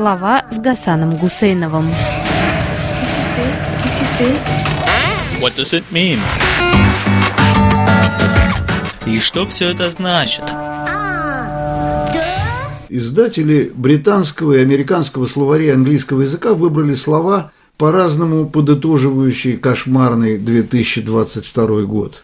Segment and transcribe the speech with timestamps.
[0.00, 1.90] Слова с Гасаном Гусейновым.
[5.42, 6.18] What does it mean?
[9.06, 10.44] И что все это значит?
[12.88, 22.22] Издатели британского и американского словарей английского языка выбрали слова, по-разному подытоживающие кошмарный 2022 год.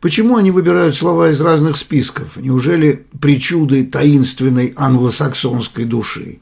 [0.00, 2.38] Почему они выбирают слова из разных списков?
[2.38, 6.38] Неужели причуды таинственной англосаксонской души?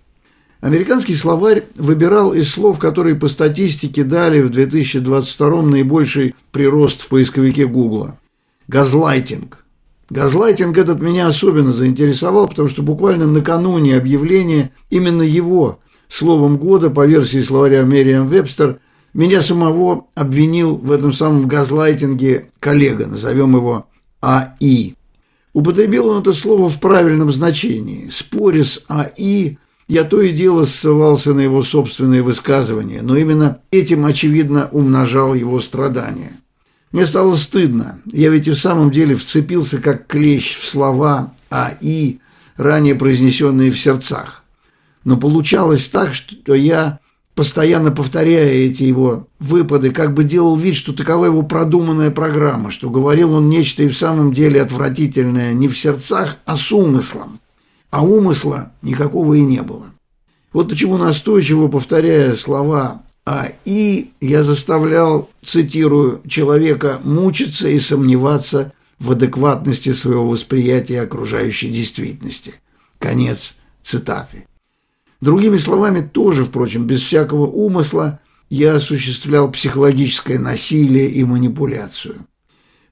[0.67, 7.69] Американский словарь выбирал из слов, которые по статистике дали в 2022 наибольший прирост в поисковике
[7.69, 8.19] Гугла.
[8.67, 9.65] Газлайтинг.
[10.11, 17.07] Газлайтинг этот меня особенно заинтересовал, потому что буквально накануне объявления именно его словом года по
[17.07, 18.81] версии словаря Мериам Вебстер
[19.15, 23.87] меня самого обвинил в этом самом газлайтинге коллега, назовем его
[24.21, 24.95] АИ.
[25.53, 28.09] Употребил он это слово в правильном значении.
[28.09, 34.05] Споря с АИ, я то и дело ссылался на его собственные высказывания, но именно этим,
[34.05, 36.33] очевидно, умножал его страдания.
[36.93, 38.01] Мне стало стыдно.
[38.07, 42.19] Я ведь и в самом деле вцепился как клещ в слова АИ,
[42.57, 44.43] ранее произнесенные в сердцах.
[45.05, 46.99] Но получалось так, что я,
[47.37, 52.91] постоянно повторяя эти его выпады, как бы делал вид, что такова его продуманная программа, что
[52.91, 57.39] говорил он нечто и в самом деле отвратительное не в сердцах, а с умыслом.
[57.91, 59.87] А умысла никакого и не было.
[60.53, 69.11] Вот почему настойчиво повторяя слова а и я заставлял, цитирую, человека мучиться и сомневаться в
[69.11, 72.55] адекватности своего восприятия окружающей действительности.
[73.01, 74.47] Конец цитаты.
[75.21, 82.27] Другими словами, тоже, впрочем, без всякого умысла, я осуществлял психологическое насилие и манипуляцию.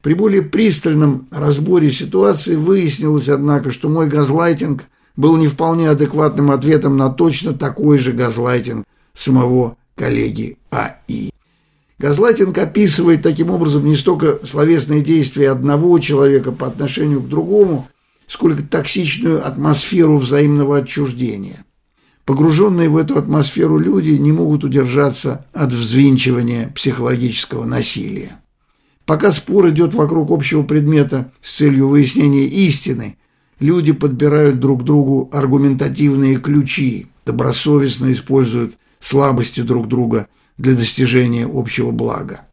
[0.04, 4.84] При более пристальном разборе ситуации выяснилось, однако, что мой газлайтинг
[5.16, 11.30] был не вполне адекватным ответом на точно такой же газлайтинг самого коллеги А.И.
[11.98, 17.88] Газлайтинг описывает таким образом не столько словесные действия одного человека по отношению к другому,
[18.26, 21.64] сколько токсичную атмосферу взаимного отчуждения.
[22.26, 28.38] Погруженные в эту атмосферу люди не могут удержаться от взвинчивания психологического насилия.
[29.06, 33.18] Пока спор идет вокруг общего предмета с целью выяснения истины,
[33.58, 42.46] люди подбирают друг другу аргументативные ключи, добросовестно используют слабости друг друга для достижения общего блага.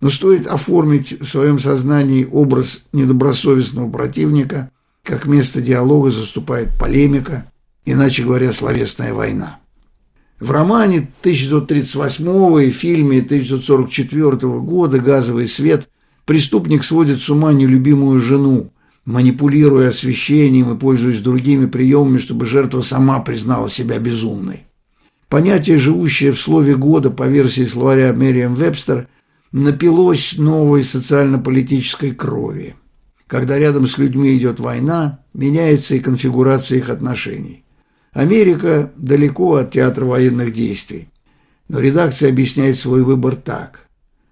[0.00, 4.70] Но стоит оформить в своем сознании образ недобросовестного противника,
[5.04, 7.46] как место диалога заступает полемика,
[7.84, 9.60] иначе говоря, словесная война.
[10.40, 15.88] В романе 1938 и фильме 1944 года «Газовый свет»
[16.24, 18.72] преступник сводит с ума нелюбимую жену,
[19.04, 24.64] манипулируя освещением и пользуясь другими приемами, чтобы жертва сама признала себя безумной.
[25.28, 29.08] Понятие, живущее в слове года по версии словаря Мериам Вебстер,
[29.52, 32.74] напилось новой социально-политической крови.
[33.28, 37.63] Когда рядом с людьми идет война, меняется и конфигурация их отношений.
[38.14, 41.08] Америка далеко от театра военных действий.
[41.68, 43.86] Но редакция объясняет свой выбор так.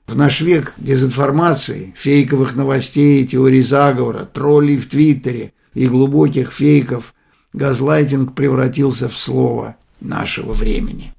[0.06, 7.14] В наш век дезинформации, фейковых новостей, теорий заговора, троллей в Твиттере и глубоких фейков
[7.52, 11.14] газлайтинг превратился в слово– нашего времени.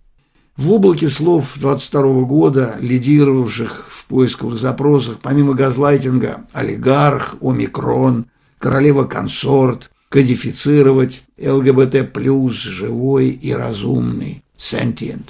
[0.55, 8.25] В облаке слов 22 года, лидировавших в поисковых запросах, помимо газлайтинга, олигарх, омикрон,
[8.59, 12.07] королева-консорт, кодифицировать, ЛГБТ+,
[12.51, 15.29] живой и разумный, sentient.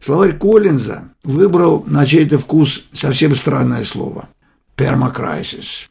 [0.00, 4.28] Словарь Коллинза выбрал на чей-то вкус совсем странное слово–
[4.74, 5.88] пермакрайсис.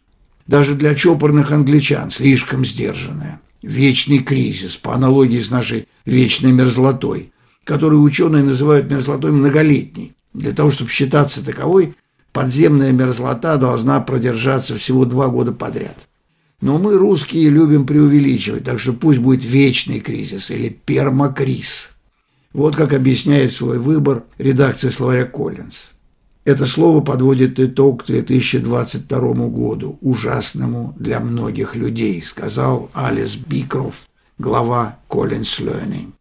[0.47, 7.31] Даже для чопорных англичан слишком сдержанное– вечный кризис, по аналогии с нашей вечной мерзлотой,
[7.63, 10.11] которую ученые называют мерзлотой многолетней.
[10.33, 11.95] Для того, чтобы считаться таковой,
[12.33, 15.95] подземная мерзлота должна продержаться всего два года подряд.
[16.63, 21.89] Но мы, русские, любим преувеличивать, так что пусть будет вечный кризис или пермакриз.
[22.53, 25.91] Вот как объясняет свой выбор редакция словаря Коллинз.
[26.45, 29.19] Это слово подводит итог 2022
[29.49, 34.07] году, ужасному для многих людей, сказал Алис Бикров,
[34.37, 36.13] глава Collins Learning.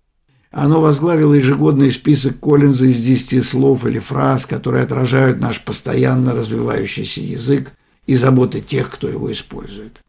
[0.51, 7.21] Оно возглавило ежегодный список Коллинза из 10 слов или фраз, которые отражают наш постоянно развивающийся
[7.21, 7.75] язык
[8.07, 10.03] и заботы тех, кто его использует.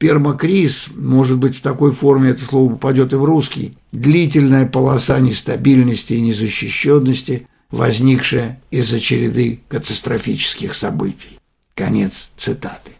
[0.00, 6.14] Пермакриз, может быть, в такой форме это слово попадет и в русский, длительная полоса нестабильности
[6.14, 11.38] и незащищенности– возникшая из-за череды катастрофических событий.
[11.74, 12.92] Конец цитаты.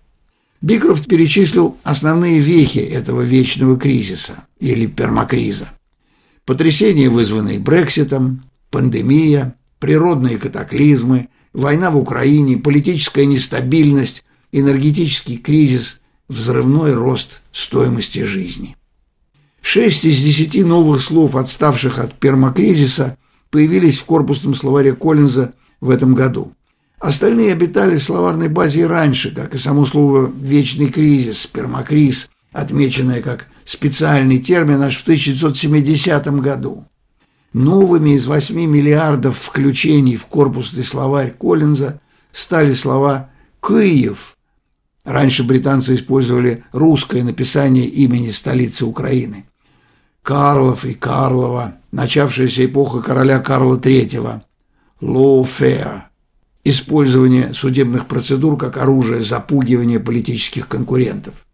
[0.63, 5.69] Бикрофт перечислил основные вехи этого вечного кризиса или пермакриза.
[6.45, 16.00] Потрясения, вызванные Брекситом, пандемия, природные катаклизмы, война в Украине, политическая нестабильность, энергетический кризис,
[16.31, 18.77] взрывной рост стоимости жизни.
[19.61, 23.19] Шесть из десяти новых слов, отставших от пермакризиса,
[23.51, 26.53] появились в корпусном словаре Коллинза в этом году.
[27.01, 33.23] Остальные обитали в словарной базе и раньше, как и само слово «вечный кризис», «пермакриз», отмеченное
[33.23, 36.87] как специальный термин аж в 1970 году.
[37.53, 42.01] Новыми из 8 миллиардов включений в корпусный словарь Коллинза
[42.33, 43.31] стали слова
[43.61, 44.37] «Киев».
[45.05, 49.47] Раньше британцы использовали русское написание имени столицы Украины.
[50.23, 54.43] Карлов и Карлова, начавшаяся эпоха короля Карла III,
[55.01, 56.03] lawfare,
[56.65, 61.47] использование судебных процедур как оружие запугивания политических конкурентов,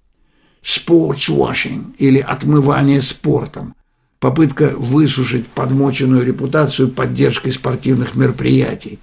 [0.64, 3.76] sportswashing или отмывание спортом,
[4.18, 8.98] попытка высушить подмоченную репутацию поддержкой спортивных мероприятий,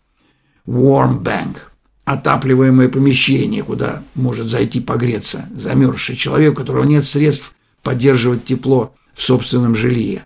[0.67, 1.55] warm bank–
[2.05, 9.21] отапливаемое помещение, куда может зайти погреться замерзший человек, у которого нет средств поддерживать тепло в
[9.21, 10.25] собственном жилье.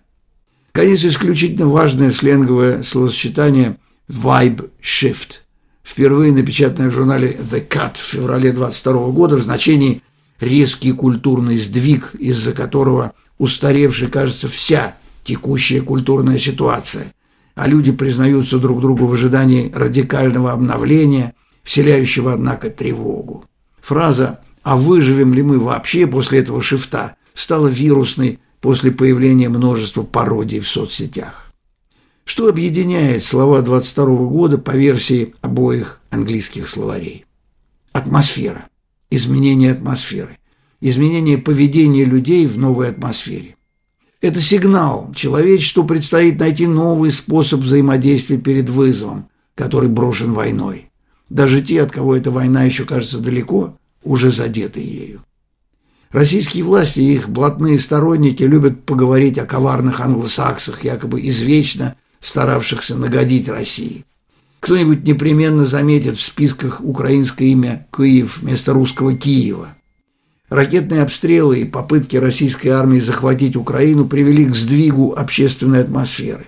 [0.72, 3.76] Конец исключительно важное сленговое словосочетание
[4.08, 5.40] «vibe shift»,
[5.82, 10.02] впервые напечатанное в журнале «The Cut» в феврале 22 года в значении
[10.40, 17.12] «резкий культурный сдвиг, из-за которого устаревшей кажется вся текущая культурная ситуация,
[17.54, 21.34] а люди признаются друг другу в ожидании радикального обновления,
[21.68, 23.44] вселяющего, однако, тревогу».
[23.82, 30.60] Фраза «А выживем ли мы вообще после этого шифта?» стала вирусной после появления множества пародий
[30.60, 31.52] в соцсетях.
[32.24, 37.26] Что объединяет слова 22 года по версии обоих английских словарей?
[37.92, 38.68] Атмосфера,
[39.10, 40.38] изменение атмосферы,
[40.80, 43.56] изменение поведения людей в новой атмосфере.
[44.20, 50.90] Это сигнал человечеству предстоит найти новый способ взаимодействия перед вызовом, который брошен войной.
[51.28, 55.24] Даже те, от кого эта война еще кажется далеко, уже задеты ею.
[56.10, 63.48] Российские власти и их блатные сторонники любят поговорить о коварных англосаксах, якобы извечно старавшихся нагодить
[63.48, 64.04] России.
[64.60, 69.68] Кто-нибудь непременно заметит в списках украинское имя Киев вместо русского Киева.
[70.48, 76.46] Ракетные обстрелы и попытки российской армии захватить Украину привели к сдвигу общественной атмосферы.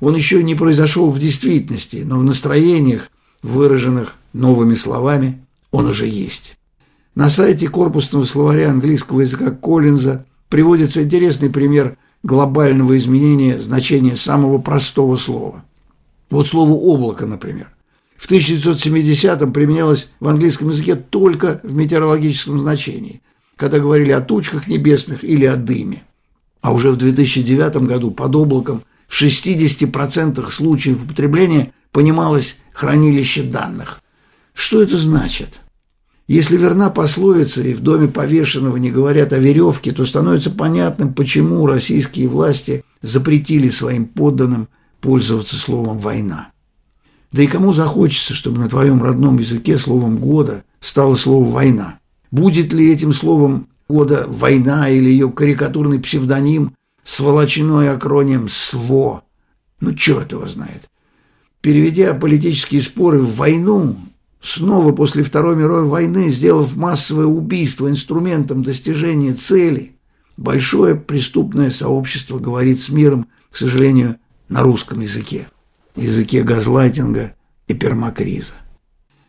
[0.00, 3.10] Он еще не произошел в действительности, но в настроениях,
[3.42, 6.56] выраженных новыми словами, он уже есть.
[7.14, 15.16] На сайте корпусного словаря английского языка Коллинза приводится интересный пример глобального изменения значения самого простого
[15.16, 15.64] слова.
[16.30, 17.70] Вот слово «облако», например.
[18.16, 23.22] В 1970-м применялось в английском языке только в метеорологическом значении,
[23.56, 26.02] когда говорили о тучках небесных или о дыме.
[26.60, 34.00] А уже в 2009 году под облаком в 60% случаев употребления понималось хранилище данных.
[34.54, 35.60] Что это значит?
[36.26, 41.66] Если верна пословица и в доме повешенного не говорят о веревке, то становится понятным, почему
[41.66, 44.68] российские власти запретили своим подданным
[45.00, 46.50] пользоваться словом «война».
[47.32, 51.98] Да и кому захочется, чтобы на твоем родном языке словом года стало слово «война»?
[52.30, 56.74] Будет ли этим словом года «война» или ее карикатурный псевдоним
[57.04, 59.22] сволочной акроним «СВО»?
[59.80, 60.88] Ну, черт его знает.
[61.60, 63.96] Переведя политические споры в войну,
[64.40, 69.96] снова после Второй мировой войны, сделав массовое убийство инструментом достижения цели,
[70.36, 74.16] большое преступное сообщество говорит с миром, к сожалению,
[74.48, 75.48] на русском языке,
[75.96, 77.34] языке газлайтинга
[77.66, 78.54] и пермакриза.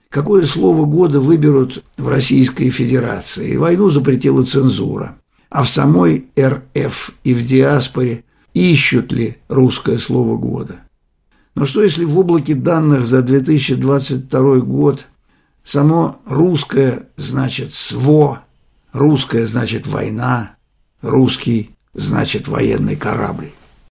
[0.09, 3.57] Какое слово года выберут в Российской Федерации?
[3.57, 5.17] Войну запретила цензура.
[5.49, 10.77] А в самой РФ и в диаспоре ищут ли русское слово года?
[11.55, 15.05] Но что если в облаке данных за 2022 год
[15.63, 18.43] само русское значит «сво»,
[18.93, 20.55] русское значит «война»,
[21.01, 23.51] русский значит «военный корабль»?